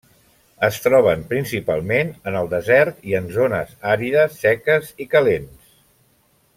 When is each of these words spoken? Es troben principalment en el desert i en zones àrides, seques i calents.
Es 0.67 0.77
troben 0.85 1.25
principalment 1.33 2.09
en 2.31 2.39
el 2.41 2.49
desert 2.55 3.05
i 3.11 3.13
en 3.21 3.29
zones 3.37 3.77
àrides, 3.95 4.41
seques 4.47 4.91
i 5.07 5.11
calents. 5.15 5.73